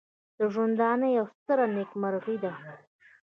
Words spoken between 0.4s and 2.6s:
ژوندانه یوه ستره نېکمرغي ده.